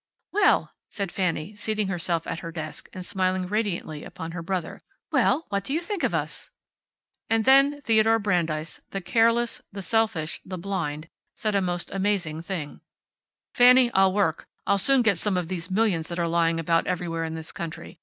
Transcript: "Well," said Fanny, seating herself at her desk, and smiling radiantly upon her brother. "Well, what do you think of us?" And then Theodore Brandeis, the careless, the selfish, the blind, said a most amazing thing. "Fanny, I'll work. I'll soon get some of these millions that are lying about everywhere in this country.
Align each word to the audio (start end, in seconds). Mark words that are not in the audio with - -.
"Well," 0.31 0.71
said 0.89 1.11
Fanny, 1.11 1.55
seating 1.55 1.87
herself 1.87 2.25
at 2.25 2.39
her 2.39 2.51
desk, 2.51 2.89
and 2.91 3.05
smiling 3.05 3.45
radiantly 3.45 4.03
upon 4.03 4.31
her 4.31 4.41
brother. 4.41 4.81
"Well, 5.11 5.45
what 5.49 5.63
do 5.63 5.75
you 5.75 5.79
think 5.79 6.01
of 6.01 6.11
us?" 6.15 6.49
And 7.29 7.45
then 7.45 7.81
Theodore 7.83 8.17
Brandeis, 8.17 8.81
the 8.89 8.99
careless, 8.99 9.61
the 9.71 9.83
selfish, 9.83 10.41
the 10.43 10.57
blind, 10.57 11.07
said 11.35 11.53
a 11.53 11.61
most 11.61 11.91
amazing 11.91 12.41
thing. 12.41 12.81
"Fanny, 13.53 13.91
I'll 13.93 14.11
work. 14.11 14.47
I'll 14.65 14.79
soon 14.79 15.03
get 15.03 15.19
some 15.19 15.37
of 15.37 15.49
these 15.49 15.69
millions 15.69 16.07
that 16.07 16.17
are 16.17 16.27
lying 16.27 16.59
about 16.59 16.87
everywhere 16.87 17.23
in 17.23 17.35
this 17.35 17.51
country. 17.51 17.99